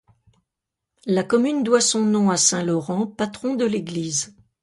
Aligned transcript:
La 1.05 1.23
commune 1.23 1.61
doit 1.61 1.79
son 1.79 2.01
nom 2.01 2.31
à 2.31 2.37
Saint 2.37 2.63
Laurent, 2.63 3.05
patron 3.05 3.53
de 3.53 3.65
l'église. 3.65 4.35